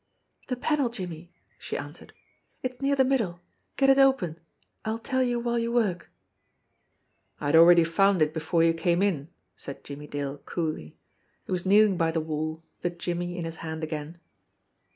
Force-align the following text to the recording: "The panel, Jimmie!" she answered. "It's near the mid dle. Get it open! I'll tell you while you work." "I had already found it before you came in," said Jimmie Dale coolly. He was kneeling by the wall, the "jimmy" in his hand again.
"The 0.47 0.55
panel, 0.55 0.89
Jimmie!" 0.89 1.31
she 1.59 1.77
answered. 1.77 2.11
"It's 2.63 2.81
near 2.81 2.95
the 2.95 3.05
mid 3.05 3.19
dle. 3.19 3.39
Get 3.77 3.91
it 3.91 3.99
open! 3.99 4.39
I'll 4.83 4.97
tell 4.97 5.21
you 5.21 5.39
while 5.39 5.59
you 5.59 5.71
work." 5.71 6.09
"I 7.39 7.45
had 7.45 7.55
already 7.55 7.83
found 7.83 8.19
it 8.23 8.33
before 8.33 8.63
you 8.63 8.73
came 8.73 9.03
in," 9.03 9.29
said 9.55 9.83
Jimmie 9.83 10.07
Dale 10.07 10.39
coolly. 10.39 10.97
He 11.45 11.51
was 11.51 11.67
kneeling 11.67 11.97
by 11.97 12.09
the 12.09 12.19
wall, 12.19 12.63
the 12.79 12.89
"jimmy" 12.89 13.37
in 13.37 13.45
his 13.45 13.57
hand 13.57 13.83
again. 13.83 14.19